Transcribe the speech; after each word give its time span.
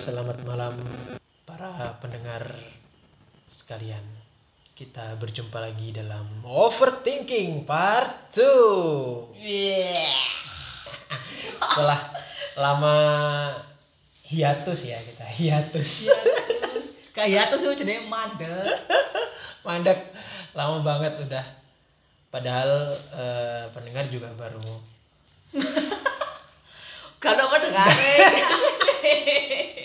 Selamat 0.00 0.40
malam 0.48 0.72
para 1.44 1.92
pendengar 2.00 2.56
sekalian. 3.44 4.00
Kita 4.72 5.12
berjumpa 5.20 5.60
lagi 5.60 5.92
dalam 5.92 6.24
Overthinking 6.40 7.68
Part 7.68 8.32
2. 8.32 9.36
Setelah 11.52 12.16
lama 12.56 12.96
hiatus 14.24 14.88
ya 14.88 15.04
kita, 15.04 15.28
hiatus. 15.36 16.08
Kayak 17.12 17.52
tuh 17.52 17.60
sih 17.60 17.68
jenenge 17.76 18.08
mandek. 18.08 18.80
Mandek 19.68 20.16
lama 20.56 20.80
banget 20.80 21.28
udah. 21.28 21.44
Padahal 22.32 22.96
eh, 22.96 23.68
pendengar 23.76 24.08
juga 24.08 24.32
baru 24.32 24.64
Kalau 27.20 27.52
pendengare. 27.52 28.16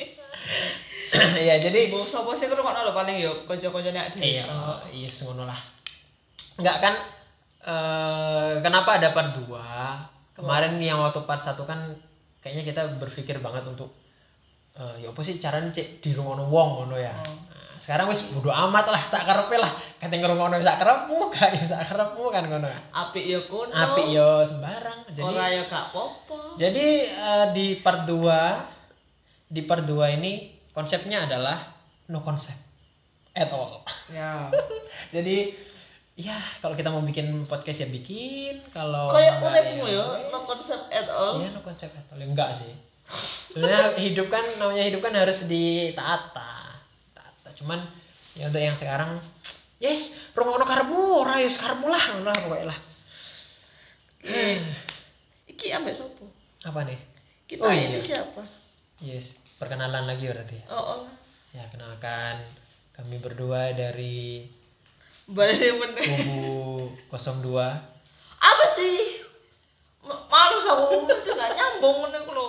ya 1.49 1.55
jadi 1.57 1.89
Mbok 1.89 2.03
sapa 2.03 2.31
sih 2.31 2.47
ngrungokno 2.47 2.81
lho 2.81 2.93
paling 2.93 3.15
yo 3.19 3.31
kanca-kancane 3.45 3.93
nek 3.93 4.07
dhewe. 4.13 4.23
iya 4.25 4.43
iya 4.89 5.09
ngono 5.09 5.43
lah 5.43 5.59
enggak 6.55 6.77
kan 6.79 6.93
eh 7.61 8.51
kenapa 8.61 9.01
ada 9.01 9.09
part 9.11 9.33
2 9.33 9.49
kemarin 10.35 10.77
yang 10.77 11.01
waktu 11.01 11.23
part 11.23 11.41
1 11.41 11.57
kan 11.63 11.79
kayaknya 12.39 12.63
kita 12.63 12.81
berpikir 13.01 13.41
banget 13.41 13.65
untuk 13.65 13.89
eh 14.75 15.01
ya 15.01 15.09
apa 15.09 15.21
sih 15.21 15.35
caranya 15.35 15.71
cek 15.71 15.99
di 15.99 16.11
rungokno 16.11 16.45
wong 16.45 16.69
ngono 16.83 16.95
ya 16.95 17.15
Oh. 17.25 17.35
Nah, 17.75 17.83
sekarang 17.83 18.07
wis 18.07 18.23
bodo 18.31 18.47
amat 18.47 18.87
lah 18.87 19.03
sak 19.03 19.27
karepe 19.27 19.59
lah 19.59 19.67
kate 19.99 20.15
ngrungokno 20.15 20.63
sak 20.63 20.79
karepmu 20.79 21.27
gak 21.33 21.49
ya 21.51 21.63
sak 21.67 21.83
karepmu 21.91 22.23
kan 22.31 22.47
ngono 22.47 22.71
kan 22.71 22.83
Apik 22.95 23.27
yo 23.27 23.43
kono. 23.51 23.67
apik 23.67 24.07
yo 24.07 24.47
sembarang 24.47 24.99
jadi 25.11 25.27
Ora 25.27 25.45
yo 25.51 25.63
gak 25.67 25.91
apa-apa. 25.91 26.37
jadi 26.55 26.85
eh, 27.03 27.45
di 27.51 27.67
part 27.83 28.07
2 28.07 29.51
di 29.51 29.61
part 29.67 29.83
2 29.83 30.15
ini 30.15 30.54
konsepnya 30.75 31.23
adalah 31.23 31.71
no 32.05 32.19
concept 32.19 32.59
at 33.31 33.49
all 33.49 33.81
Ya. 34.07 34.51
jadi 35.15 35.55
ya 36.13 36.31
kalau 36.59 36.75
kita 36.75 36.87
mau 36.87 37.01
bikin 37.01 37.43
podcast 37.43 37.81
ya 37.81 37.89
bikin 37.89 38.59
kalau 38.69 39.09
Kayak 39.09 39.39
ya 39.41 40.03
wes. 40.05 40.29
no 40.29 40.39
concept 40.41 40.85
at 40.89 41.07
all. 41.09 41.39
iya 41.39 41.49
no 41.49 41.59
concept 41.59 41.91
at 41.91 42.05
all 42.07 42.19
enggak 42.19 42.53
sih 42.53 42.71
sebenarnya 43.49 43.95
hidup 43.97 44.27
kan 44.27 44.43
namanya 44.57 44.83
hidup 44.83 44.99
kan 44.99 45.13
harus 45.13 45.43
ditata 45.43 46.53
tata 47.11 47.49
cuman 47.55 47.83
ya 48.33 48.47
untuk 48.47 48.59
yang 48.59 48.73
sekarang 48.73 49.19
yes 49.77 50.15
rungono 50.31 50.63
karbu 50.63 50.95
ora 51.21 51.37
ya 51.37 51.47
karbu 51.47 51.85
lah 51.85 52.03
lah 52.21 52.35
pokoknya 52.37 52.67
lah 52.69 52.79
Eh, 54.25 54.57
Iki 55.45 55.69
ambek 55.71 55.93
sopo? 55.93 56.25
apa 56.61 56.81
nih 56.81 56.97
Kita 57.45 57.61
Oh, 57.61 57.69
ini 57.69 57.93
iya. 57.93 58.01
siapa? 58.01 58.41
yes 58.97 59.37
perkenalan 59.57 60.05
lagi 60.07 60.25
berarti 60.27 60.57
Oh, 60.67 60.99
oh. 60.99 61.01
ya 61.55 61.63
kenalkan 61.71 62.43
kami 62.95 63.19
berdua 63.19 63.75
dari 63.75 64.47
kubu 65.27 66.91
02 67.11 67.57
Apa 68.39 68.65
sih? 68.77 69.25
Malu 70.05 70.57
sama 70.61 70.85
mesti 70.93 71.33
gak 71.33 71.51
nyambung 71.57 72.05
ku 72.13 72.31
lho. 72.35 72.47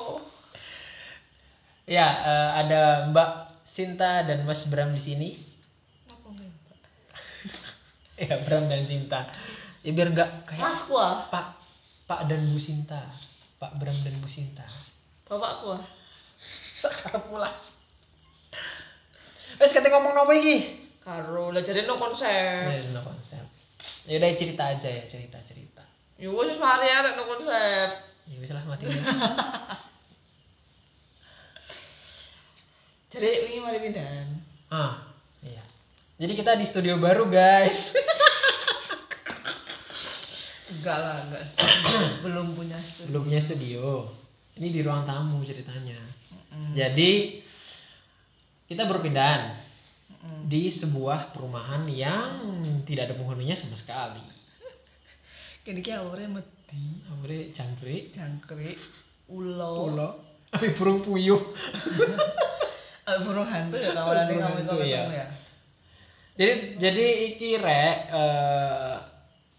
Ya, 1.89 2.05
eh, 2.11 2.51
ada 2.67 3.09
Mbak 3.09 3.31
Sinta 3.65 4.27
dan 4.27 4.45
Mas 4.45 4.67
Bram 4.69 4.93
di 4.93 5.01
sini. 5.01 5.31
Ya, 8.17 8.41
Bram 8.49 8.65
dan 8.69 8.81
Sinta. 8.81 9.29
Ya 9.84 9.93
biar 9.93 10.09
nggak 10.09 10.49
kayak 10.49 10.61
Mas 10.61 10.81
kuah, 10.89 11.29
Pak 11.29 11.47
Pak 12.09 12.33
dan 12.33 12.49
Bu 12.49 12.57
Sinta. 12.57 13.05
Pak 13.61 13.77
Bram 13.77 13.97
dan 14.05 14.17
Bu 14.25 14.29
Sinta. 14.29 14.65
bapak 15.29 15.53
kuah. 15.62 15.83
Sekarang 16.92 17.25
pula. 17.31 17.51
Wes 19.56 19.73
kata 19.73 19.89
ngomong 19.89 20.15
apa 20.15 20.33
iki? 20.37 20.56
Karo 21.01 21.55
lah 21.55 21.62
jadi 21.62 21.87
no 21.87 21.97
konsep. 21.97 22.67
Nah, 22.67 22.77
no 22.93 23.01
konsep. 23.06 23.45
Ya 24.06 24.19
udah 24.19 24.31
cerita 24.34 24.65
aja 24.75 24.88
ya, 24.91 25.03
cerita-cerita. 25.06 25.83
Ya 26.19 26.28
wis 26.33 26.59
mari 26.59 26.91
arek 26.91 27.15
no 27.16 27.25
konsep. 27.31 27.88
Ya 28.27 28.37
wis 28.43 28.50
lah 28.50 28.65
mati 28.66 28.91
ya. 28.91 28.97
Jadi 33.16 33.49
ini 33.49 33.65
mari 33.65 33.81
pindahan. 33.81 34.28
ah, 34.69 34.99
iya. 35.41 35.62
Jadi 36.21 36.33
kita 36.37 36.53
di 36.59 36.69
studio 36.69 37.00
baru, 37.00 37.31
guys. 37.33 37.94
Enggak 40.77 40.99
lah, 41.00 41.22
enggak. 41.25 41.47
Belum 42.27 42.53
punya 42.59 42.77
studio. 42.83 43.09
Belum 43.09 43.22
punya 43.25 43.41
studio. 43.41 44.10
Ini 44.56 44.69
di 44.72 44.81
ruang 44.81 45.05
tamu 45.05 45.44
ceritanya. 45.44 46.00
Mm. 46.53 46.72
Jadi 46.72 47.12
kita 48.67 48.89
berpindahan 48.89 49.67
Mm. 50.06 50.47
di 50.47 50.71
sebuah 50.71 51.34
perumahan 51.34 51.87
yang 51.91 52.39
tidak 52.87 53.11
ada 53.11 53.15
penghuninya 53.19 53.59
sama 53.59 53.75
sekali. 53.75 54.22
Kini 55.66 55.83
ki 55.83 55.99
awore 55.99 56.31
medi, 56.31 57.03
Amre 57.11 57.50
jangkrik, 57.50 58.15
jangkrik, 58.15 58.78
ulo, 59.31 59.91
ulo, 59.91 60.09
tapi 60.50 60.71
burung 60.78 61.03
puyuh. 61.03 61.43
Burung 63.06 63.47
hantu 63.47 63.78
ya 63.78 63.95
Burung 63.95 64.66
kamu 64.66 64.83
iya. 64.83 65.03
ya. 65.11 65.27
Jadi 66.34 66.75
jadi 66.75 67.06
iki 67.31 67.55
rek 67.55 67.97
eh, 68.11 68.95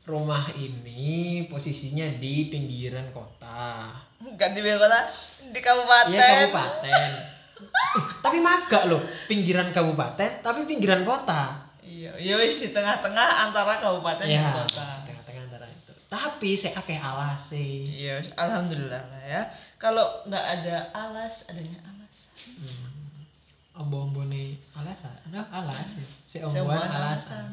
rumah 0.08 0.48
ini 0.56 1.44
posisinya 1.52 2.08
di 2.16 2.48
pinggiran 2.48 3.12
kota. 3.12 3.92
Bukan 4.24 4.50
di 4.56 4.62
kota, 4.64 5.12
di 5.52 5.60
kabupaten. 5.60 6.16
Iya 6.16 6.48
kabupaten. 6.48 7.10
Tapi 8.26 8.38
maga 8.40 8.88
loh, 8.88 9.02
pinggiran 9.28 9.74
kabupaten 9.76 10.46
tapi 10.46 10.64
pinggiran 10.70 11.02
kota. 11.04 11.68
Iya, 11.82 12.14
ya 12.22 12.38
wis 12.38 12.60
di 12.62 12.70
tengah-tengah 12.70 13.50
antara 13.50 13.82
kabupaten 13.82 14.30
Ya, 14.30 14.54
dan 14.54 14.64
kota. 14.64 14.88
tengah-tengah 15.10 15.44
antara 15.50 15.66
itu. 15.66 15.92
Tapi 16.06 16.54
saya 16.54 16.78
akeh 16.78 17.00
alas 17.02 17.42
sih. 17.52 17.84
Iya, 17.90 18.22
alhamdulillah 18.38 19.04
lah 19.10 19.24
ya. 19.26 19.42
Kalau 19.82 20.06
nggak 20.30 20.46
ada 20.62 20.78
alas, 20.94 21.50
adanya 21.50 21.82
alasan. 21.90 22.32
Hmm. 22.62 23.82
Ombo-ombone 23.82 24.62
alasan. 24.78 25.14
Nah, 25.34 25.50
alas 25.50 25.98
ya. 25.98 26.06
Si 26.30 26.38
omboan 26.42 26.54
Sebuah 26.54 26.86
alasan. 26.94 27.46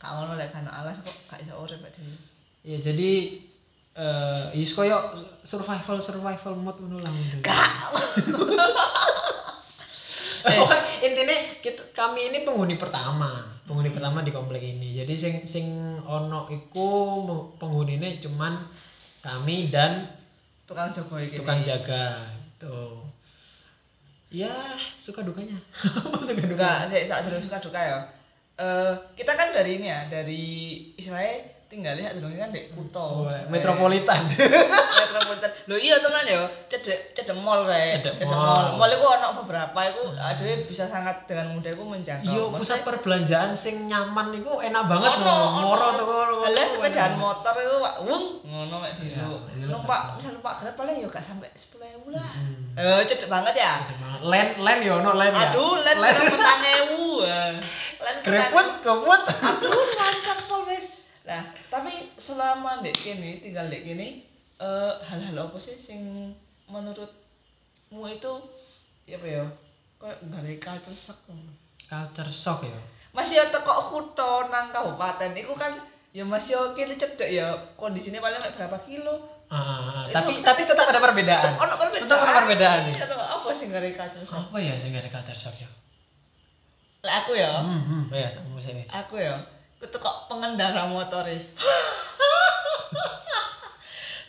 Kak 0.00 0.10
ngono 0.16 0.40
lek 0.40 0.48
kan 0.48 0.64
alas 0.64 0.96
kok 1.04 1.12
gak 1.28 1.44
iso 1.44 1.54
urip 1.60 1.76
Pak 1.78 1.92
Dewi. 1.92 2.16
Ya 2.64 2.78
jadi 2.80 3.10
eh 4.00 4.44
is 4.56 4.72
koyo 4.72 4.96
survival 5.44 6.00
survival 6.00 6.54
mode 6.56 6.80
ngono 6.80 7.04
lah 7.04 7.12
ngono. 7.12 7.44
Pokoknya 10.40 11.04
intinya 11.04 11.36
kita, 11.60 11.92
kami 11.92 12.32
ini 12.32 12.48
penghuni 12.48 12.80
pertama, 12.80 13.44
penghuni 13.68 13.92
pertama 13.92 14.24
di 14.24 14.32
komplek 14.32 14.64
ini. 14.64 14.96
Jadi 14.96 15.14
sing 15.20 15.34
sing 15.44 15.66
ono 16.00 16.48
iku 16.48 16.88
penghunine 17.60 18.16
cuman 18.24 18.56
kami 19.20 19.68
dan 19.68 20.08
Tukang 20.64 20.96
iki. 20.96 21.36
tukang 21.36 21.60
jaga 21.60 22.24
gitu. 22.56 23.04
Ya, 24.30 24.78
suka 24.96 25.26
dukanya. 25.26 25.58
Suka 26.22 26.38
Enggak, 26.46 26.86
dukanya? 26.86 27.02
saya 27.10 27.42
suka 27.42 27.58
duka 27.58 27.80
ya. 27.82 27.98
Eh, 28.60 28.92
kita 29.16 29.32
kan 29.32 29.56
dari 29.56 29.80
ini 29.80 29.88
ya, 29.88 30.04
dari 30.04 30.44
istilahnya 30.92 31.48
tinggalnya 31.70 32.10
saat 32.10 32.18
dulu 32.18 32.34
kan 32.34 32.50
di 32.52 32.66
Kuto. 32.74 33.24
Wah, 33.24 33.46
metropolitan. 33.48 34.26
metropolitan. 35.00 35.50
Lho 35.70 35.78
iya 35.78 35.96
teman 36.02 36.26
ya, 36.28 36.44
cedek 36.68 37.14
cedek 37.16 37.32
mall 37.40 37.64
kae. 37.64 37.96
Cedek 37.96 38.26
mall. 38.26 38.36
mall. 38.36 38.64
Hmm. 38.74 38.76
Mall 38.76 38.92
iku 38.92 39.06
ono 39.06 39.28
beberapa 39.40 39.78
iku 39.88 40.12
adewe 40.18 40.66
bisa 40.68 40.84
sangat 40.90 41.24
dengan 41.24 41.56
mudah 41.56 41.72
iku 41.72 41.84
menjangkau. 41.88 42.26
Iya, 42.26 42.42
pusat 42.52 42.82
perbelanjaan 42.84 43.54
sing 43.56 43.86
nyaman 43.88 44.34
iku 44.34 44.60
enak 44.60 44.82
banget 44.90 45.08
Ono, 45.08 45.24
no. 45.24 45.36
ono. 45.56 45.64
Moro 45.64 45.88
tuh. 45.94 46.06
Lah 46.50 46.66
sepedaan 46.68 47.14
motor 47.16 47.54
itu 47.56 47.76
Pak, 47.80 47.94
wung 48.04 48.24
ngono 48.44 48.76
Iya, 48.84 48.92
dulu. 49.24 49.36
dulu 49.46 49.70
Numpak 49.72 50.00
betul. 50.04 50.16
misal 50.20 50.32
numpak 50.36 50.54
Grab 50.60 50.74
paling 50.74 50.96
yo 51.00 51.08
gak 51.08 51.24
sampai 51.24 51.48
10.000 51.54 52.12
lah. 52.12 52.28
Hmm. 52.34 52.76
Eh 52.76 53.00
cedek 53.08 53.30
banget 53.30 53.54
ya. 53.56 53.86
Banget. 53.88 54.20
Len 54.26 54.48
len 54.58 54.78
ya 54.82 54.92
ono 54.98 55.10
len 55.16 55.32
ya. 55.32 55.54
Aduh, 55.54 55.78
berapa 55.80 56.18
petang 56.28 56.62
ewu. 56.66 57.08
Greput, 58.20 58.68
goput. 58.80 59.22
Aduh, 59.22 59.72
mantap 59.92 60.38
pol 60.44 60.62
wes. 60.64 60.88
Nah, 61.22 61.42
tapi 61.68 61.92
selama 62.16 62.80
dek 62.80 62.94
kene 62.94 63.38
tinggal 63.38 63.66
dek 63.66 63.82
kene 63.82 64.24
eh 64.56 64.92
hal-hal 65.02 65.36
apa 65.42 65.56
sih 65.56 65.72
sing 65.74 66.32
menurutmu 66.66 68.04
itu 68.06 68.32
ya 69.04 69.16
apa 69.16 69.26
ya? 69.26 69.44
Kayak 69.96 70.16
gak 70.24 70.42
culture 70.58 70.96
shock. 70.96 71.18
Culture 71.82 72.30
shock 72.30 72.60
ya. 72.62 72.78
Masih 73.10 73.36
ya 73.36 73.48
teko 73.48 73.90
kutho 73.90 74.48
nang 74.48 74.70
kabupaten 74.70 75.34
iku 75.34 75.52
kan 75.54 75.76
ya 76.10 76.22
masih 76.22 76.56
oke 76.56 76.78
cedek 76.78 77.30
ya 77.30 77.46
kondisinya 77.74 78.18
paling 78.18 78.40
mek 78.40 78.54
berapa 78.54 78.78
kilo 78.80 79.38
Ah, 79.50 79.58
ah, 79.58 79.78
ah. 79.82 80.02
Itu- 80.06 80.14
tapi 80.14 80.32
tapi 80.40 80.62
tetap 80.62 80.86
ada 80.86 81.02
perbedaan. 81.02 81.58
ono 81.58 81.74
perbedaan 81.74 82.06
Tetap 82.06 82.22
ada 82.22 82.34
perbedaan. 82.38 82.80
Iya, 82.86 83.02
toh. 83.02 83.18
apa 83.18 83.48
sih 83.50 83.66
gak 83.66 83.82
culture 83.90 84.22
shock 84.22 84.46
Apa 84.46 84.56
ya 84.62 84.74
sing 84.78 84.94
ada 84.94 85.10
culture 85.10 85.34
shock 85.34 85.58
ya? 85.58 85.66
Lah 87.00 87.14
aku 87.18 87.32
ya 87.32 87.50
Hmm, 87.58 87.80
hmm. 87.80 88.02
Ya, 88.10 88.28
sama 88.28 88.58
sini. 88.58 88.84
aku 88.86 89.16
ya 89.16 89.40
aku 89.76 89.88
teko 89.88 90.10
pengendara 90.26 90.84
motor 90.84 91.24
e. 91.24 91.36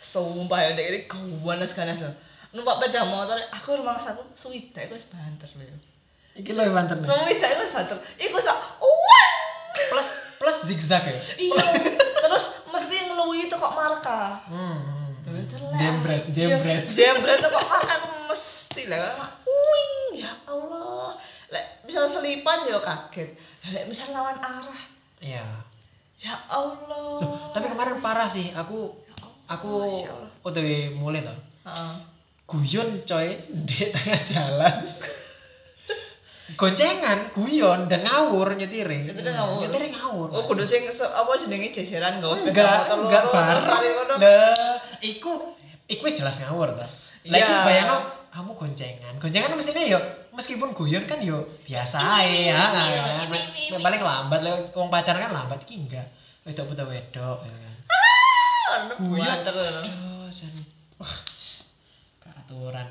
Sumpah 0.02 0.60
ya 0.60 0.70
dek 0.72 0.86
ini 0.86 0.98
ganas 1.40 1.72
ganas 1.72 1.98
loh. 1.98 2.12
numpak 2.52 2.76
sepeda 2.78 3.04
motor 3.04 3.36
aku 3.48 3.76
rumah 3.76 3.96
aku 3.96 4.20
suwida 4.34 4.80
iku 4.82 4.92
wis 4.92 5.08
banter 5.08 5.48
lho 5.50 5.64
Iki 6.34 6.52
lho 6.52 6.68
banten. 6.70 7.00
suwida 7.00 7.46
iku 7.46 7.60
wis 7.62 7.72
banter 7.72 7.96
iku 8.18 8.36
sak 8.38 8.56
Plus 9.88 10.08
plus 10.36 10.58
zigzag 10.62 11.00
ya. 11.02 11.16
iya 11.38 11.64
terus 12.18 12.44
mesti 12.66 12.96
ngeluwi 13.02 13.48
itu 13.48 13.54
kok 13.54 13.72
marka 13.72 14.44
Hmm. 14.44 14.76
hmm. 14.76 15.00
Jembret, 15.72 16.28
Iya, 16.28 16.60
jembret. 16.60 16.84
jembret 16.90 17.40
itu 17.40 17.48
kok 17.48 17.64
marka 17.66 17.92
aku 17.94 18.08
mesti 18.28 18.82
lah 18.84 19.32
uing 19.42 19.94
ya 20.20 20.32
Allah 20.44 21.16
lek 21.16 21.31
misal 21.82 22.06
selipan 22.06 22.64
ya 22.64 22.78
kaget 22.78 23.34
lek 23.70 23.84
misal 23.86 24.10
lawan 24.10 24.38
arah 24.38 24.82
Iya. 25.22 25.46
ya 26.18 26.34
Allah 26.46 26.78
Loh, 26.90 27.50
tapi 27.54 27.66
kemarin 27.66 27.98
parah 27.98 28.26
sih 28.26 28.50
aku 28.50 28.90
aku 29.46 29.68
Masya 29.86 30.10
Allah. 30.10 30.30
OTW 30.42 30.68
mulai. 30.94 31.22
Heeh. 31.22 31.94
Guyon 32.46 33.02
coy 33.02 33.28
di 33.66 33.90
tengah 33.90 34.18
jalan. 34.22 34.74
Goncengan, 36.52 37.32
guyon 37.32 37.88
dan 37.88 38.04
ngawur 38.04 38.52
nyetire. 38.52 39.08
Ngawur? 39.08 39.62
Nyetire 39.62 39.88
ngawur. 39.94 40.28
Oh, 40.36 40.42
kudu 40.44 40.66
sing 40.66 40.84
apa 40.90 41.30
jenenge 41.40 41.72
jejeran 41.72 42.18
nggawa 42.20 42.34
sepeda 42.36 42.92
enggak, 42.92 42.92
enggak 42.92 43.22
terus 43.30 43.64
ngono. 43.64 44.14
Lah, 44.20 44.76
iku 45.00 45.32
iku 45.86 46.02
wis 46.04 46.18
jelas 46.18 46.36
ngawur 46.44 46.76
ta. 46.76 46.86
Lah 47.30 47.38
iki 47.38 47.46
Iya. 47.46 47.62
bayangno 47.64 47.96
kamu 48.34 48.50
goncengan. 48.58 49.14
Goncengan 49.16 49.54
mestinya 49.54 49.82
yo 49.86 50.00
meskipun 50.32 50.72
guyon 50.72 51.04
kan 51.04 51.20
yo 51.20 51.44
biasa 51.68 51.96
ae 52.00 52.48
ya. 52.48 52.62
Nek- 53.28 53.80
paling 53.80 54.00
lambat 54.00 54.40
lek 54.40 54.72
wong 54.72 54.88
pacaran 54.88 55.20
kan 55.20 55.32
lambat 55.32 55.60
iki 55.68 55.76
enggak. 55.84 56.08
Wedok 56.42 56.72
putra 56.72 56.84
wedok 56.88 57.38
ya 57.44 57.54
kan. 57.54 57.74
Ono 58.72 58.94
Guyon 58.98 59.38
terus. 59.44 59.86
Wah, 60.96 61.14
keaturan. 62.24 62.88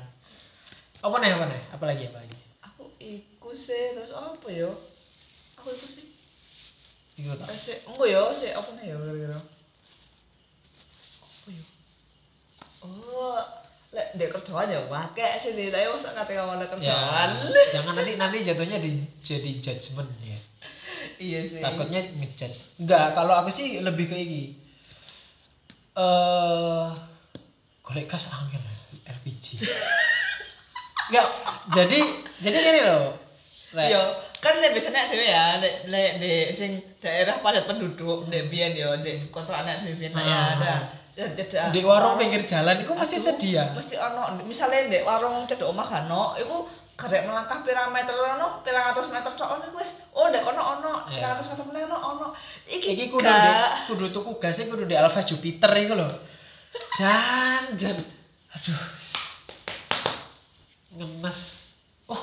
Apa 1.02 1.16
nih 1.18 1.30
apa 1.34 1.44
nih? 1.50 1.60
Apa 1.74 1.84
lagi 1.90 2.04
apa 2.06 2.18
lagi? 2.22 2.38
Aku 2.70 2.84
iku 3.02 3.50
sih 3.50 3.98
terus 3.98 4.14
apa 4.14 4.46
ya? 4.46 4.70
Aku 5.58 5.74
iku 5.74 5.86
sih. 5.90 6.06
Iku 7.18 7.34
tak. 7.36 7.50
Eh, 7.50 7.78
engko 7.90 8.04
ya, 8.06 8.30
sih 8.32 8.54
apa 8.54 8.70
nih 8.78 8.94
ya 8.94 8.96
kira-kira? 8.96 9.38
Apa 11.18 11.48
ya? 11.50 11.64
Oh, 12.82 13.38
lek 13.92 14.06
ndek 14.16 14.28
kerjaan 14.32 14.72
ya 14.72 14.80
sih 15.36 15.52
nih, 15.52 15.68
tapi 15.68 15.84
masa 15.92 16.16
kate 16.16 16.32
ngomong 16.32 16.64
kerjaan. 16.64 17.28
Ya, 17.44 17.62
jangan 17.76 17.92
nanti 17.92 18.12
nanti 18.16 18.40
jatuhnya 18.40 18.80
di, 18.80 19.04
jadi 19.20 19.50
judgement 19.60 20.08
ya. 20.24 20.38
Iya 21.22 21.40
sih. 21.46 21.60
takutnya 21.62 22.00
ngejudge 22.02 22.82
enggak 22.82 23.14
kalau 23.14 23.34
aku 23.36 23.50
sih 23.52 23.78
lebih 23.78 24.10
ke 24.10 24.16
ini 24.16 24.42
eh 25.92 26.86
golek 27.84 28.08
gas 28.08 28.26
angin 28.32 28.62
LPG 29.06 29.60
enggak 31.10 31.26
jadi 31.74 31.98
jadi 32.40 32.56
gini 32.58 32.80
loh 32.86 33.18
Rek. 33.72 33.88
Iya, 33.88 34.02
kan 34.44 34.60
lek 34.60 34.76
biasanya 34.76 35.08
dhewe 35.08 35.24
ya, 35.24 35.56
lek 35.56 35.88
lek 35.88 36.20
di 36.20 36.52
sing 36.52 36.84
daerah 37.00 37.40
padat 37.40 37.64
penduduk, 37.64 38.28
ndek 38.28 38.52
biyen 38.52 38.76
ya, 38.76 39.00
ndek 39.00 39.32
kontrakan 39.32 39.80
dhewe 39.80 39.96
biyen 39.96 40.12
lah 40.12 40.20
ya, 40.20 40.36
Ah. 40.36 40.48
ada. 40.60 40.74
Cedak. 41.12 41.76
di 41.76 41.84
warung 41.84 42.16
pinggir 42.16 42.48
jalan 42.48 42.80
itu 42.80 42.92
masih 42.96 43.20
sedia 43.20 43.68
Mesti 43.76 44.00
ono, 44.00 44.32
misalnya 44.48 44.88
ndek 44.88 45.04
warung 45.04 45.44
cedok 45.44 45.68
omah 45.76 45.84
kan 45.84 46.08
ono, 46.08 46.40
iku 46.40 46.64
karek 46.96 47.28
melangkah 47.28 47.60
pirang 47.60 47.92
meter 47.92 48.16
ono, 48.16 48.64
pirang 48.64 48.96
atus 48.96 49.12
meter 49.12 49.36
tok 49.36 49.44
ono 49.44 49.62
iku 49.68 49.76
wis. 49.76 49.92
Oh, 50.16 50.32
ndek 50.32 50.40
ono 50.40 50.62
ono, 50.80 50.92
Ya. 51.12 51.20
pirang 51.20 51.30
atus 51.36 51.52
meter 51.52 51.64
meneh 51.68 51.84
ono 51.84 51.98
ono. 52.00 52.26
Iki, 52.64 52.88
iki 52.96 53.04
kudu 53.12 53.28
di, 53.28 53.52
kudu 53.92 54.06
tuku 54.08 54.40
gasnya 54.40 54.72
kudu 54.72 54.88
di 54.88 54.96
Alpha 54.96 55.20
Jupiter 55.20 55.68
itu 55.76 55.92
loh 55.92 56.08
jan 56.96 57.76
jan 57.76 57.96
aduh 58.52 58.80
ngenes 60.96 61.68
oh 62.08 62.20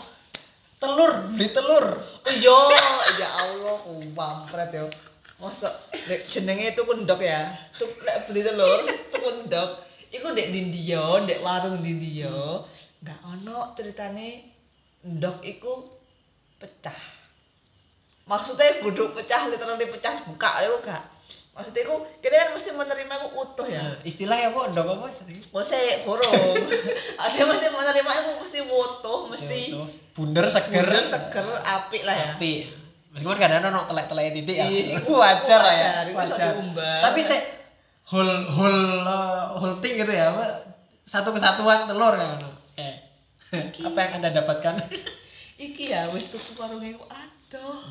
telur 0.77 1.29
beli 1.33 1.49
telur 1.53 1.85
Oh 2.19 2.33
iya, 2.33 2.57
ya 3.17 3.29
Allah, 3.41 3.81
ku 3.81 4.05
bampret 4.13 4.69
yo. 4.69 4.85
Masa 5.39 5.71
lek 5.95 6.27
jenenge 6.27 6.75
itu 6.75 6.83
kundok 6.83 7.23
ya. 7.23 7.47
Tuk 7.71 7.95
lek 8.03 8.27
beli 8.27 8.43
telur, 8.43 8.83
itu 8.83 9.17
kundok. 9.23 9.87
Iku 10.11 10.35
ndek 10.35 10.51
Dindio, 10.51 11.23
ndek 11.23 11.39
warung 11.39 11.79
Dindio. 11.79 12.67
Enggak 12.99 13.19
ono 13.23 13.71
ceritane 13.79 14.43
ndok 15.07 15.39
iku 15.47 15.87
pecah. 16.59 16.99
Maksudnya 18.27 18.83
kudu 18.83 19.15
pecah 19.15 19.47
literally 19.47 19.87
pecah 19.87 20.27
buka 20.27 20.61
itu 20.61 20.77
gak. 20.83 21.03
Maksudnya 21.55 21.81
iku 21.87 21.95
kene 22.19 22.35
kan 22.35 22.49
mesti 22.53 22.69
menerima 22.75 23.13
iku 23.19 23.27
utuh 23.39 23.67
ya. 23.67 23.83
Nah, 23.83 23.95
istilahnya 24.03 24.51
apa 24.53 24.61
ndok 24.75 24.87
apa 24.91 25.07
Mesti 25.55 26.03
burung. 26.03 26.55
Ada 27.23 27.41
mesti 27.47 27.67
menerima 27.71 28.11
iku 28.11 28.31
mesti 28.43 28.59
utuh, 28.67 29.19
mesti 29.31 29.59
bunder 30.13 30.45
seger 30.51 30.83
seger 30.83 31.03
seger 31.07 31.47
apik 31.63 32.03
lah 32.03 32.15
ya. 32.15 32.29
Tapi 32.35 32.78
meskipun 33.13 33.37
kadang 33.41 33.65
ada 33.65 33.85
telek-telek 33.89 34.33
titik 34.37 34.55
ya. 34.57 34.65
Iya, 34.69 35.01
wajar 35.21 35.59
lah 35.59 35.75
ya. 35.75 35.91
wajar. 36.13 36.53
Tapi 36.77 37.19
saya 37.25 37.41
whole 38.09 38.45
whole 38.49 39.05
uh, 39.05 39.57
whole 39.57 39.77
thing 39.81 39.97
gitu 39.97 40.13
ya. 40.13 40.33
apa, 40.33 40.65
Satu 41.09 41.33
kesatuan 41.33 41.89
telur 41.89 42.13
kan. 42.13 42.37
Eh. 42.77 42.95
Apa 43.81 43.97
yang 43.97 44.11
Anda 44.21 44.29
dapatkan? 44.41 44.73
Iki 45.69 45.91
ya 45.91 46.07
wis 46.13 46.29
tuku 46.29 46.55
warunge 46.55 46.95
ku 46.95 47.05
adoh. 47.09 47.81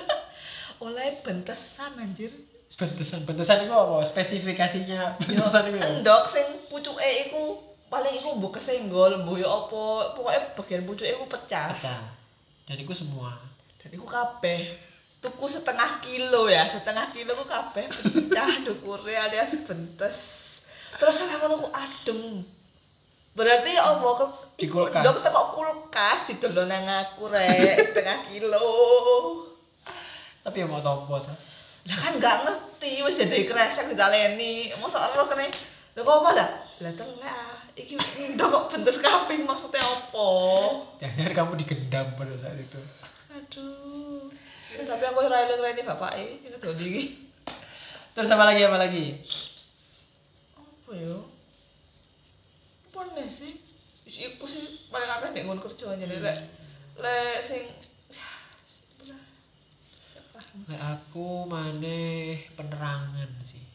Oleh 0.84 1.22
bentesan 1.24 1.96
anjir. 1.96 2.28
Bentesan, 2.76 3.24
bentesan 3.28 3.68
itu 3.68 3.74
apa? 3.76 4.04
Spesifikasinya 4.04 5.20
bentesan 5.20 5.70
itu. 5.70 5.78
ya? 5.78 6.00
Endok 6.00 6.28
sing 6.28 6.44
pucuke 6.68 7.08
iku 7.28 7.60
paling 7.88 8.14
iku 8.20 8.36
mbok 8.36 8.58
kesenggol, 8.58 9.14
mbok 9.22 9.36
yo 9.40 9.48
apa, 9.48 9.82
pokoke 10.16 10.38
bagian 10.58 10.82
pucuke 10.84 11.08
iku 11.08 11.24
pecah. 11.28 11.76
Pecah. 11.76 12.00
Dan 12.68 12.76
itu 12.82 12.94
semua. 12.94 13.49
Dan 13.80 13.96
iku 13.96 14.04
kabeh 14.04 14.60
tuku 15.20 15.46
setengah 15.48 16.00
kilo 16.00 16.48
ya, 16.48 16.64
setengah 16.68 17.12
kilo 17.12 17.36
ku 17.36 17.44
kabeh 17.44 17.88
pecah 17.88 18.60
dukure 18.68 19.12
alias 19.16 19.56
bentes. 19.64 20.16
Terus 20.96 21.16
sampe 21.16 21.36
ngono 21.40 21.64
ku 21.64 21.68
adem. 21.72 22.44
Berarti 23.30 23.72
apa 23.78 24.08
ke 24.20 24.26
Di 24.60 24.66
kulkas. 24.68 25.00
ndok 25.00 25.16
teko 25.22 25.42
kulkas 25.56 26.28
didol 26.28 26.66
nang 26.68 26.84
aku 26.84 27.30
rek 27.30 27.92
setengah 27.92 28.18
kilo. 28.28 28.68
Tapi 30.40 30.56
yang 30.60 30.72
mau 30.72 30.80
tompo 30.80 31.20
tuh. 31.20 31.36
Lah 31.88 31.96
kan 31.96 32.20
gak 32.20 32.36
ngerti 32.44 33.00
wis 33.04 33.16
jadi 33.16 33.44
kresek 33.48 33.92
ditaleni. 33.92 34.72
Mosok 34.80 35.00
ero 35.14 35.24
kene. 35.28 35.48
Lha 35.96 36.00
kok 36.00 36.16
apa 36.20 36.30
dah? 36.36 36.50
Lah 36.84 36.92
telek 36.96 37.24
ah. 37.24 37.56
Iki 37.76 37.94
ndok 38.36 38.48
kok 38.50 38.64
bentes 38.74 38.98
kaping 39.00 39.46
maksudnya 39.46 39.84
apa? 39.84 40.28
Jangan 41.00 41.32
kamu 41.32 41.52
digendam 41.60 42.06
pada 42.18 42.34
saat 42.36 42.56
itu. 42.58 42.80
Aduh. 43.50 44.30
Ya, 44.70 44.86
tapi 44.86 45.02
aku 45.02 45.26
ora 45.26 45.42
eling-eling 45.42 45.82
bapake 45.82 46.38
iki 46.38 46.54
kedoli 46.54 46.86
iki. 46.86 47.04
Terus 48.14 48.30
apa 48.30 48.46
lagi 48.46 48.62
apa 48.62 48.78
lagi? 48.78 49.18
Apa 50.54 50.90
ya? 50.94 51.18
Apa 52.86 53.00
nih 53.18 53.26
sih? 53.26 53.58
Iku 54.06 54.46
sih 54.46 54.86
paling 54.94 55.10
akeh 55.10 55.34
nek 55.34 55.42
ngono 55.50 55.66
kerja 55.66 55.90
aja 55.90 56.06
lek 56.06 56.38
lek 57.02 57.38
sing 57.42 57.66
ya. 58.14 58.30
Lek 60.70 60.78
aku 60.78 61.50
maneh 61.50 62.46
penerangan 62.54 63.30
sih. 63.42 63.66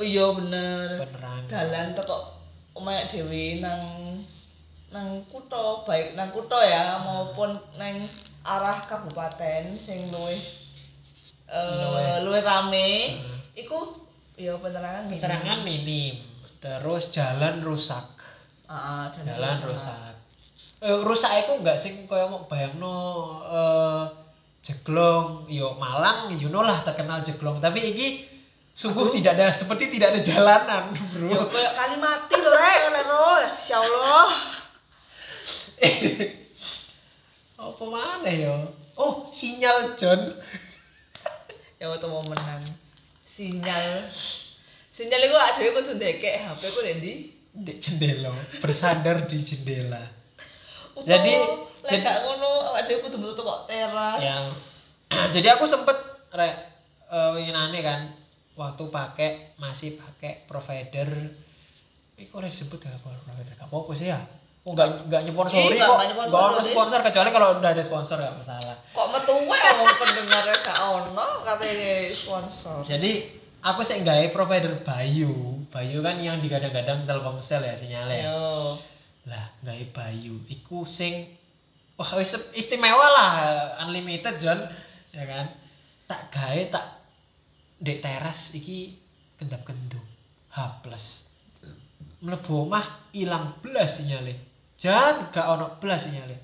Oh 0.00 0.04
iya 0.04 0.24
bener. 0.32 1.04
Penerangan. 1.04 1.52
Dalan 1.52 1.92
teko 1.92 2.16
omahe 2.72 3.04
dhewe 3.12 3.60
nang 3.60 3.84
nang 4.88 5.20
kutha, 5.28 5.84
baik 5.84 6.16
nang 6.16 6.32
kutha 6.32 6.64
ya 6.64 6.96
maupun 7.04 7.60
nang 7.76 8.08
arah 8.44 8.80
kabupaten 8.88 9.76
sing 9.76 10.08
luwih 10.08 10.40
eh 11.50 12.18
Luwih. 12.24 12.40
rame. 12.40 12.88
Heeh. 13.20 13.66
Iku 13.66 14.00
ya 14.38 14.54
penerangan 14.56 15.10
minim. 15.10 15.20
Penerangan 15.20 15.58
minim. 15.66 16.14
Terus 16.60 17.10
jalan 17.10 17.60
rusak. 17.60 18.06
Heeh, 18.70 19.04
Jalan 19.26 19.58
rusak. 19.66 20.14
Eh, 20.80 20.96
rusak 21.04 21.28
itu 21.44 21.52
enggak 21.60 21.76
sing 21.76 22.08
kaya 22.08 22.30
mau 22.30 22.46
bayangno 22.48 22.96
eh 23.50 24.04
jeglong, 24.60 25.48
yo 25.48 25.76
Malang, 25.80 26.32
you 26.36 26.52
know 26.52 26.60
lah 26.60 26.84
terkenal 26.84 27.24
jeglong, 27.24 27.60
tapi 27.64 27.80
iki 27.80 28.08
sungguh 28.76 29.08
tidak 29.16 29.40
ada 29.40 29.46
seperti 29.56 29.88
tidak 29.88 30.12
ada 30.16 30.20
jalanan, 30.20 30.92
Yo 31.16 31.16
Bro. 31.16 31.48
koyo 31.48 31.70
kali 31.72 31.96
mati 31.96 32.36
lho 32.36 32.52
rek 32.52 32.78
oleh 32.92 33.02
ro, 33.08 33.40
insyaallah. 33.40 34.28
Apa 37.60 37.84
mana 37.84 38.30
yo? 38.32 38.56
Oh, 38.96 39.28
sinyal 39.28 39.92
John. 40.00 40.32
Ya 41.76 41.92
waktu 41.92 42.08
momenan. 42.08 42.64
Sinyal. 43.28 44.08
Sinyal 44.88 45.28
iku 45.28 45.36
awake 45.36 45.60
dhewe 45.60 45.76
kudu 45.76 46.00
ndekek 46.00 46.40
HP 46.40 46.62
ku 46.72 46.80
ndi? 46.80 47.36
di 47.50 47.82
jendela, 47.82 48.30
bersandar 48.62 49.26
di 49.28 49.42
jendela. 49.44 50.00
Jadi- 51.04 51.68
lek 51.80 52.00
gak 52.00 52.18
ngono 52.24 52.72
awake 52.72 52.88
dhewe 52.88 53.00
kudu 53.04 53.16
metu 53.20 53.44
kok 53.44 53.68
teras. 53.68 54.20
yang 54.24 54.44
jadi 55.34 55.56
aku 55.56 55.68
sempet 55.68 55.96
rek 56.32 56.54
eh, 57.12 57.28
winginane 57.36 57.80
kan 57.84 58.00
waktu 58.56 58.88
pakai 58.88 59.56
masih 59.60 60.00
pakai 60.00 60.48
provider 60.48 61.08
Iku 62.20 62.36
oleh 62.36 62.52
disebut 62.52 62.84
ya 62.84 62.92
provider. 63.00 63.56
Gak 63.56 63.68
apa-apa 63.72 63.92
sih 63.96 64.12
ya. 64.12 64.20
Oh 64.60 64.76
enggak 64.76 65.08
enggak 65.08 65.22
nyponsori 65.24 65.72
Iya, 65.72 65.88
kok. 65.88 65.96
nggak 65.96 66.08
nyponsori, 66.12 66.28
Enggak 66.36 66.52
ono 66.52 66.60
Sis. 66.60 66.72
sponsor 66.76 66.98
kecuali 67.00 67.28
kalau 67.32 67.48
udah 67.56 67.70
ada 67.72 67.80
sponsor 67.82 68.16
enggak 68.20 68.36
masalah. 68.44 68.76
Kok 68.92 69.06
metu 69.08 69.34
wae 69.48 69.68
wong 69.72 69.88
pendengarnya 69.96 70.56
gak 70.60 70.78
ono 70.84 71.28
katanya 71.48 71.92
sponsor. 72.12 72.76
Jadi 72.84 73.10
aku 73.64 73.80
sih 73.80 74.04
gawe 74.04 74.26
provider 74.28 74.84
Bayu. 74.84 75.64
Bayu 75.72 76.04
kan 76.04 76.20
yang 76.20 76.44
digadang-gadang 76.44 77.08
Telkomsel 77.08 77.64
ya 77.64 77.72
sinyalnya. 77.72 78.20
Yo. 78.28 78.76
Lah, 79.32 79.48
gawe 79.64 79.84
Bayu 79.96 80.44
iku 80.52 80.84
sing 80.84 81.24
wah 81.96 82.16
istimewa 82.52 83.06
lah, 83.12 83.32
unlimited 83.84 84.36
John, 84.36 84.60
ya 85.12 85.24
kan. 85.24 85.56
Tak 86.04 86.36
gawe 86.36 86.60
tak 86.68 86.86
dek 87.80 88.04
teras 88.04 88.52
iki 88.52 88.92
kendap-kendung. 89.40 90.04
H 90.52 90.84
plus. 90.84 91.24
Mlebu 92.20 92.68
omah 92.68 92.84
ilang 93.16 93.56
blas 93.64 93.96
sinyale. 93.96 94.49
Jan 94.80 95.28
gak 95.28 95.44
ono 95.44 95.76
blas 95.76 96.08
sinyale. 96.08 96.36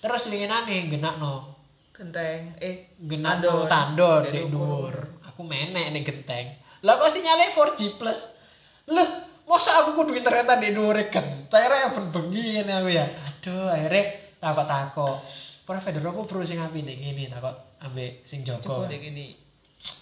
Terus 0.00 0.26
winginane 0.32 0.88
genakno 0.88 1.52
Genteng. 1.92 2.56
Eh, 2.56 2.96
genakno 2.96 3.68
Tandon. 3.68 4.24
Dek 4.24 4.32
dek 4.32 4.46
dhuwur. 4.48 4.96
Aku 5.28 5.44
menek 5.44 5.92
nek 5.92 6.02
genteng. 6.02 6.56
Lah 6.82 6.96
kok 6.96 7.12
sinyale 7.12 7.52
4G 7.52 8.00
plus. 8.00 8.18
Loh, 8.88 9.08
masa 9.44 9.84
aku 9.84 10.00
kudu 10.00 10.16
internetan 10.16 10.64
di 10.64 10.72
dhuwur 10.72 10.96
genteng 11.12 11.64
rek 11.68 11.92
ben 11.92 12.06
bengi 12.08 12.58
ngene 12.58 12.72
aku 12.72 12.88
ya. 12.88 13.06
Aduh, 13.06 13.68
akhirnya 13.68 14.02
takok-takok. 14.40 15.16
Provider 15.62 16.02
apa 16.02 16.20
bro 16.26 16.42
sing 16.42 16.58
apik 16.58 16.82
nek 16.82 16.98
kene 16.98 17.30
takok 17.30 17.54
ambek 17.84 18.26
sing 18.26 18.42
Joko. 18.42 18.88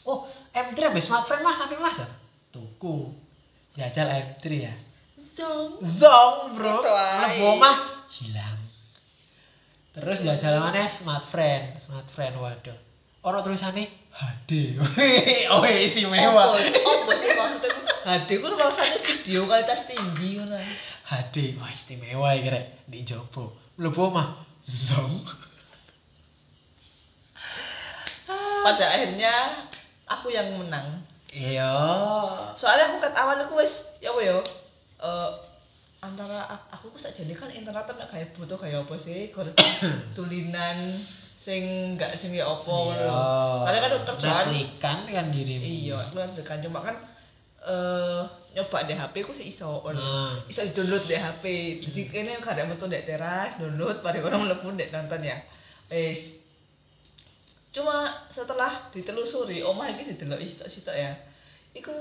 Oh, 0.08 0.24
M3 0.54 0.78
ambek 0.88 1.04
smartphone 1.04 1.44
Mas, 1.44 1.58
tapi 1.58 1.76
Mas. 1.76 2.00
Tuku. 2.54 3.12
Jajal 3.76 4.08
M3 4.08 4.44
ya. 4.56 4.72
Zong. 5.36 5.78
Zong, 5.82 6.58
bro. 6.58 6.82
Mlebu 6.82 7.44
omah 7.58 7.76
hilang. 8.10 8.58
Terus 9.90 10.22
jajal 10.22 10.62
mana 10.62 10.86
smartphone, 10.90 11.78
smartphone 11.82 12.38
waduh. 12.38 12.78
Ono 13.26 13.38
tulisannya 13.42 13.90
HD. 14.10 14.80
oh 15.52 15.62
istimewa. 15.66 16.56
Apa? 16.56 17.12
Sih 17.18 17.30
maksudnya? 17.36 17.70
HD 18.00 18.30
ku 18.40 18.48
rasanya 18.48 18.98
video 19.04 19.44
kualitas 19.44 19.84
tinggi 19.84 20.40
ngono. 20.40 20.56
HD, 21.10 21.58
wah 21.60 21.70
istimewa 21.74 22.32
iki 22.38 22.48
rek 22.48 22.86
di 22.88 23.04
jopo. 23.04 23.52
Mlebu 23.76 24.14
omah 24.14 24.40
zong. 24.64 25.26
Pada 28.60 28.86
akhirnya 28.94 29.66
aku 30.08 30.32
yang 30.32 30.48
menang. 30.54 31.02
Iya. 31.30 31.70
Soalnya 32.58 32.94
aku 32.94 32.96
kat 33.04 33.14
awal 33.14 33.36
aku 33.42 33.58
wis 33.62 33.86
ya 34.02 34.10
apa 34.10 34.42
Eh 35.00 35.30
antara 36.00 36.48
aku 36.72 36.96
ku 36.96 36.98
sakjane 37.00 37.36
kan 37.36 37.52
internet 37.52 37.84
mek 37.92 38.08
kayak 38.08 38.32
butuh 38.36 38.56
kayak 38.56 38.84
apa 38.84 38.94
sih? 38.96 39.28
Kor 39.32 39.48
tulinan 40.16 40.96
sing 41.40 41.96
enggak 41.96 42.16
sing 42.16 42.36
ya 42.36 42.44
apa 42.44 42.68
ngono 42.68 43.00
lho. 43.00 43.20
Soalnya 43.64 43.80
kan 43.80 43.92
kerjaan 44.12 44.48
kan 44.76 44.98
kan 45.08 45.26
dirimu. 45.32 45.64
Iya, 45.64 45.96
kan 46.44 46.60
cuma 46.60 46.84
kan 46.84 46.96
eh 47.60 48.24
nyoba 48.50 48.88
di 48.88 48.96
HP 48.96 49.14
ku 49.24 49.32
sih 49.32 49.48
iso 49.48 49.80
ngono. 49.80 50.00
Nah. 50.00 50.34
Iso 50.48 50.64
download 50.72 51.04
di 51.08 51.16
HP. 51.16 51.44
Jadi 51.80 52.00
kene 52.08 52.40
kadang 52.40 52.68
metu 52.68 52.88
ndek 52.88 53.08
teras, 53.08 53.56
download 53.56 54.04
mari 54.04 54.20
kono 54.20 54.40
mlebu 54.44 54.76
ndek 54.76 54.92
nonton 54.92 55.24
ya. 55.24 55.36
Wis. 55.88 56.40
Cuma 57.70 58.10
setelah 58.28 58.90
ditelusuri 58.90 59.62
omah 59.62 59.94
iki 59.94 60.12
didelok 60.12 60.42
sitok-sitok 60.42 60.96
ya. 60.96 61.12
Iku 61.72 61.92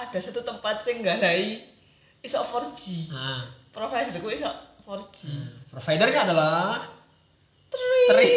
ada 0.00 0.18
satu 0.18 0.40
tempat 0.40 0.82
sing 0.82 1.04
nggalai 1.04 1.75
iso 2.26 2.42
4G. 2.42 2.82
Nah, 3.14 3.46
Providerku 3.70 4.28
iso 4.28 4.50
4G. 4.82 5.16
hmm. 5.30 5.48
providernya 5.70 6.20
adalah 6.26 6.82
Tri. 7.70 8.02
Tri. 8.10 8.28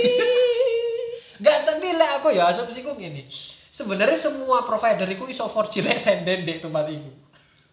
Enggak, 1.40 1.58
tapi 1.70 1.88
lek 1.94 2.12
aku 2.22 2.28
ya 2.34 2.50
asumsiku 2.50 2.94
gini. 2.96 3.26
Sebenarnya 3.70 4.18
semua 4.18 4.66
provider 4.66 5.08
itu 5.08 5.26
iso 5.26 5.46
4G 5.46 5.74
lek 5.82 5.98
senden 5.98 6.44
di 6.46 6.60
tempat 6.60 6.86
itu. 6.90 7.10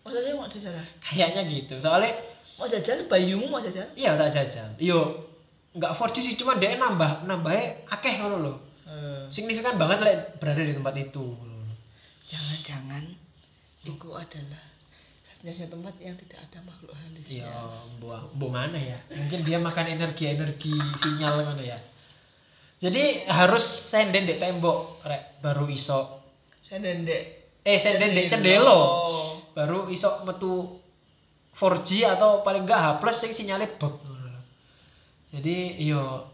Maksudnya 0.06 0.32
mau 0.38 0.46
jajal? 0.46 0.72
Kayaknya 1.02 1.42
gitu. 1.50 1.74
Soalnya 1.82 2.14
Mau 2.56 2.64
jajal 2.64 3.04
bayumu 3.04 3.52
mau 3.52 3.60
jajal? 3.60 3.84
iya 3.92 4.16
tak 4.16 4.32
jajal. 4.32 4.68
Yo 4.80 5.28
enggak 5.76 5.92
4G 5.92 6.16
sih 6.24 6.34
cuma 6.40 6.56
dia 6.56 6.72
nambah 6.78 7.26
nambahnya 7.28 7.84
akeh 7.92 8.16
ngono 8.16 8.36
loh. 8.40 8.56
Eh. 8.86 9.28
Signifikan 9.28 9.76
banget 9.76 10.00
lek 10.00 10.16
berada 10.40 10.62
di 10.62 10.72
tempat 10.72 10.94
itu. 10.96 11.36
Jangan-jangan 12.26 13.04
itu 13.84 14.08
adalah 14.08 14.62
satu 15.54 15.78
tempat 15.78 15.94
yang 16.02 16.18
tidak 16.18 16.42
ada 16.42 16.58
makhluk 16.66 16.90
halusnya. 16.96 17.46
Iya, 17.46 17.54
buah 18.02 18.22
bu 18.34 18.46
mana 18.50 18.74
ya? 18.74 18.98
Mungkin 19.14 19.46
dia 19.46 19.62
makan 19.62 19.86
energi-energi 19.94 20.74
sinyal 20.98 21.46
mana 21.46 21.62
ya. 21.62 21.78
Jadi 22.82 23.24
harus 23.30 23.62
senden 23.62 24.26
di 24.26 24.34
tembok 24.36 25.06
rek 25.06 25.38
baru 25.38 25.70
iso. 25.70 26.24
Saya 26.60 26.82
dendek. 26.82 27.22
Eh 27.62 27.78
senden 27.78 28.10
di 28.10 28.26
cendelo. 28.26 28.80
baru 29.56 29.88
iso 29.88 30.20
metu 30.28 30.76
4G 31.56 32.04
atau 32.04 32.44
paling 32.44 32.68
enggak 32.68 33.00
H+ 33.00 33.16
sing 33.16 33.32
sinyalnya 33.32 33.72
bug. 33.80 33.96
Jadi 35.32 35.80
yo 35.80 36.28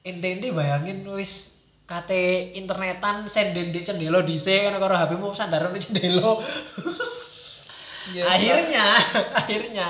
ente-ente 0.00 0.48
bayangin 0.54 1.04
wis 1.12 1.52
kate 1.84 2.56
internetan 2.56 3.28
senden 3.28 3.72
di 3.72 3.84
cendelo 3.84 4.24
dhisik 4.24 4.68
kan 4.68 4.80
karo 4.80 4.96
HP-mu 4.96 5.36
sandaran 5.36 5.76
di 5.76 5.80
cendelo. 5.84 6.40
Iya, 8.14 8.22
akhirnya 8.24 8.84
akhirnya 9.40 9.88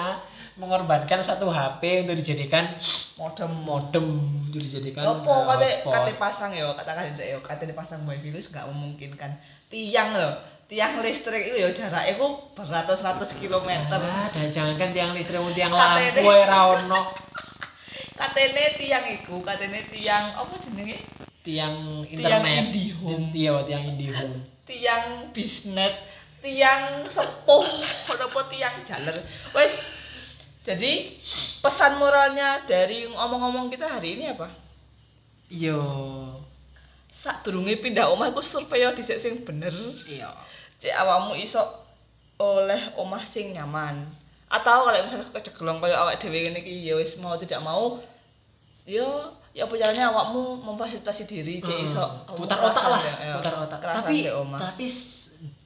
mengorbankan 0.59 1.23
satu 1.23 1.47
HP 1.55 2.03
untuk 2.03 2.19
dijadikan 2.19 2.75
modem. 3.15 3.51
modem 3.63 4.07
untuk 4.51 4.59
dijadikan 4.59 5.23
Apa 5.23 5.63
eh, 5.63 5.87
kate 5.87 5.87
kate 5.87 6.13
pasang 6.19 6.51
ya, 6.51 6.75
katakan 6.75 7.15
ndek 7.15 7.27
ya, 7.31 7.39
kate 7.39 7.65
dipasang 7.71 8.03
wifi 8.03 8.35
itu 8.35 8.51
nggak 8.51 8.67
memungkinkan. 8.67 9.31
Tiang 9.71 10.19
loh, 10.19 10.35
tiang 10.67 10.99
listrik 10.99 11.55
itu 11.55 11.57
ya 11.63 11.71
jaraknya 11.71 12.19
itu 12.19 12.27
beratus-ratus 12.59 13.39
kilometer. 13.39 14.03
Ah, 14.03 14.27
dan 14.35 14.51
jangankan 14.51 14.91
tiang 14.91 15.11
listrik 15.15 15.39
mau 15.39 15.55
tiang 15.55 15.71
lampu 15.71 16.27
ae 16.27 16.43
ra 16.43 16.75
ono. 16.75 17.01
Katene 18.19 18.75
tiang 18.75 19.07
iku, 19.15 19.47
katene 19.47 19.87
tiang 19.95 20.35
apa 20.35 20.55
jenenge? 20.59 20.99
tiang 21.47 22.05
Tiang 22.05 22.13
internet 22.13 22.75
IndiHome. 22.75 23.31
iya 23.33 23.55
tiang 23.65 23.83
IndiHome 23.95 24.59
tiang 24.69 25.33
bisnet 25.33 25.97
tiang 26.39 27.05
sepuh 27.07 27.67
apa 28.15 28.41
tiang 28.53 28.77
jaler. 28.87 29.17
Wes 29.53 29.81
jadi 30.63 31.17
pesan 31.65 31.97
moralnya 31.97 32.61
dari 32.69 33.09
ngomong-ngomong 33.09 33.73
kita 33.73 33.89
hari 33.89 34.21
ini 34.21 34.37
apa? 34.37 34.53
Iya. 35.49 35.81
Sak 37.09 37.43
durunge 37.43 37.75
pindah 37.81 38.13
omah 38.13 38.31
iku 38.31 38.45
survei 38.45 38.85
dhisik 38.95 39.19
sing 39.19 39.43
bener. 39.43 39.73
Iya. 40.07 40.31
Cek 40.79 40.95
awakmu 40.95 41.35
iso 41.35 41.65
oleh 42.39 42.79
omah 42.95 43.25
sing 43.27 43.51
nyaman. 43.51 44.07
Atau 44.49 44.87
kalau 44.87 44.97
misalnya 45.05 45.29
kecegelong 45.35 45.83
kayak 45.83 45.99
awak 45.99 46.15
dhewe 46.23 46.39
ngene 46.47 46.63
iki 46.63 46.87
ya 46.87 46.95
wis 46.97 47.19
mau 47.21 47.37
tidak 47.37 47.61
mau 47.61 48.01
ya 48.89 49.05
ya 49.53 49.69
apa 49.69 49.75
caranya 49.77 50.09
awakmu 50.09 50.65
memfasilitasi 50.65 51.29
diri 51.29 51.61
cek 51.61 51.69
Hmm, 51.69 51.85
iso 51.85 52.05
putar 52.33 52.57
otak 52.63 52.85
lah 52.89 53.01
ya, 53.05 53.37
putar 53.37 53.55
otak. 53.61 53.79
kerasan 53.85 54.01
tapi 54.07 54.17
tapi 54.57 54.87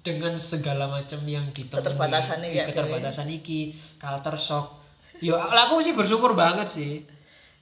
dengan 0.03 0.35
segala 0.37 0.91
macam 0.91 1.23
yang 1.25 1.55
ditemui 1.55 1.79
Keterbatasannya 1.79 2.49
iya, 2.51 2.67
kayak 2.67 2.69
keterbatasan 2.75 3.31
iki 3.31 3.79
culture 4.03 4.39
shock. 4.39 4.67
Yo 5.23 5.39
aku 5.39 5.79
sih 5.79 5.95
bersyukur 5.95 6.35
banget 6.35 6.69
sih. 6.69 6.93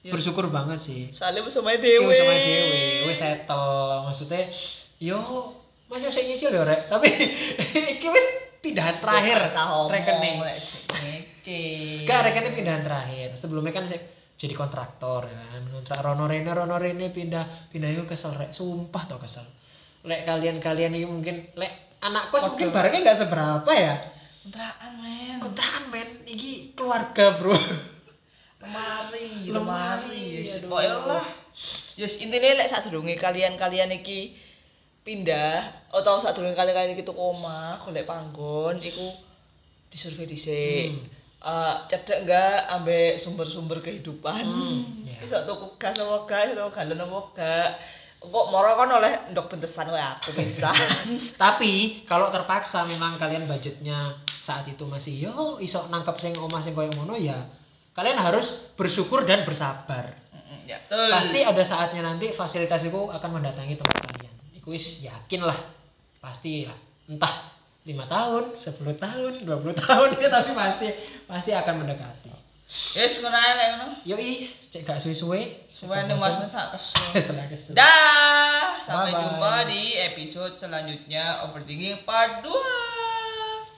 Yo. 0.01 0.17
bersyukur 0.17 0.49
banget 0.49 0.81
sih. 0.81 1.13
Soalnya 1.13 1.45
bersama 1.45 1.77
Yo 1.77 1.85
dewe 1.85 2.13
sama 2.17 2.33
dewe 2.33 3.05
wis 3.05 3.21
settle. 3.21 4.09
Maksudnya 4.09 4.49
yo 4.97 5.21
masih 5.85 6.09
saya 6.09 6.25
nyicil 6.25 6.49
ya 6.49 6.65
rek. 6.65 6.89
Tapi 6.89 7.09
iki 7.93 8.07
wis 8.09 8.25
pindahan 8.65 8.97
terakhir. 8.97 9.53
Rekening. 9.93 10.41
Gak 12.09 12.19
rekening 12.25 12.53
pindahan 12.57 12.81
terakhir. 12.81 13.37
Sebelumnya 13.37 13.69
kan 13.69 13.85
saya 13.85 14.01
jadi 14.41 14.57
kontraktor 14.57 15.29
ya 15.29 15.37
kan. 15.53 15.61
Kontrak 15.69 15.99
Rono 16.01 16.25
Rene 16.25 16.49
Rono 16.49 16.81
Rene 16.81 17.13
pindah. 17.13 17.69
Pindah 17.69 17.93
itu 17.93 18.09
kesel 18.09 18.33
rek. 18.33 18.57
Sumpah 18.57 19.05
tau 19.05 19.21
kesel. 19.21 19.45
Lek 20.01 20.25
kalian-kalian 20.25 20.97
ini 20.97 21.05
mungkin 21.05 21.45
lek 21.53 21.90
anak 22.01 22.33
kos 22.33 22.49
mungkin 22.49 22.73
barangnya 22.73 22.99
nggak 23.05 23.19
seberapa 23.21 23.71
ya. 23.71 23.95
kontrakan 24.41 24.91
men 24.99 25.37
Kontrakan 25.37 25.83
men, 25.93 26.09
iki 26.25 26.73
keluarga 26.73 27.37
bro. 27.37 27.53
lemari 28.61 29.49
Lemari, 29.49 30.45
yes. 30.45 30.61
pokoknya 30.65 30.97
lah 31.09 31.25
yes 31.97 32.21
intinya 32.21 32.61
lek 32.61 32.69
saat 32.69 32.85
kalian 32.89 33.57
kalian 33.57 33.89
iki 33.89 34.37
pindah 35.01 35.65
atau 35.89 36.21
saat 36.21 36.37
kalian 36.37 36.93
iki 36.93 37.01
tuku 37.01 37.17
omah 37.17 37.81
golek 37.81 38.05
panggon 38.05 38.77
iku 38.81 39.09
disurvei 39.89 40.29
dhisik 40.29 40.93
Hmm. 40.93 41.19
Eh, 41.41 41.75
cedek 41.89 42.21
enggak 42.21 42.69
ambek 42.69 43.17
sumber-sumber 43.17 43.81
kehidupan 43.81 44.45
Hmm, 44.45 45.01
iya. 45.09 45.17
iso 45.25 45.41
tuku 45.41 45.73
gas 45.81 45.97
apa 45.97 46.29
gak 46.29 46.41
iso 46.45 46.53
tuku 46.53 46.69
galon 46.69 47.01
apa 47.01 47.19
gak 47.33 47.69
kok 48.21 48.45
moro 48.53 48.77
kan 48.77 48.89
oleh 49.01 49.33
ndok 49.33 49.49
bentesan 49.49 49.89
wae 49.89 49.97
aku 49.97 50.37
bisa 50.37 50.69
Tapi 51.41 52.05
kalau 52.05 52.29
terpaksa 52.29 52.85
memang 52.85 53.17
kalian 53.17 53.49
budgetnya 53.49 54.13
saat 54.41 54.69
itu 54.69 54.85
masih 54.85 55.25
yo 55.25 55.57
iso 55.57 55.89
nangkep 55.89 56.21
sing 56.21 56.33
omah 56.37 56.61
sing 56.61 56.77
koyo 56.77 56.93
ngono 56.93 57.17
ya 57.17 57.41
kalian 57.97 58.21
harus 58.21 58.71
bersyukur 58.79 59.25
dan 59.27 59.43
bersabar. 59.43 60.15
Ya 60.69 60.79
betul 60.87 61.11
Pasti 61.11 61.39
ada 61.43 61.63
saatnya 61.65 62.05
nanti 62.05 62.31
fasilitas 62.31 62.85
itu 62.85 63.09
akan 63.09 63.41
mendatangi 63.41 63.75
tempat 63.75 63.97
kalian. 63.99 64.31
Iku 64.55 64.71
wis 64.71 65.03
yakin 65.03 65.43
lah. 65.43 65.57
Pasti 66.23 66.63
lah. 66.69 66.77
Entah 67.09 67.51
5 67.83 67.97
tahun, 68.05 68.43
10 68.55 69.01
tahun, 69.01 69.33
20 69.43 69.73
tahun 69.83 70.09
ya 70.21 70.29
tapi 70.29 70.51
pasti 70.53 70.87
pasti 71.25 71.51
akan 71.51 71.73
mendekati. 71.81 72.29
yes 72.95 73.19
ngono 73.19 73.35
ae 73.35 73.51
lek 73.51 73.67
ngono 73.75 73.87
Yoi, 74.07 74.47
cek 74.71 74.87
gak 74.87 75.03
suwe-suwe. 75.03 75.67
Suwene 75.67 76.15
mas 76.15 76.39
masak 76.39 76.79
kesel. 76.79 77.75
Dah, 77.75 78.79
sampai 78.79 79.11
Bye-bye. 79.11 79.19
jumpa 79.19 79.53
di 79.67 79.81
episode 79.99 80.55
selanjutnya 80.55 81.43
Overthinking 81.49 82.07
Part 82.07 82.39
2. 82.39 82.47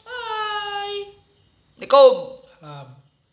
Bye. 0.06 1.18
Assalamualaikum. 1.82 2.14
Salam. 2.62 3.03